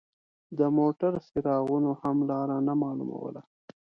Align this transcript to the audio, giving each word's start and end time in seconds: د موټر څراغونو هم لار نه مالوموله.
د 0.57 0.59
موټر 0.77 1.11
څراغونو 1.27 1.91
هم 2.01 2.17
لار 2.29 2.49
نه 2.67 2.73
مالوموله. 2.81 3.41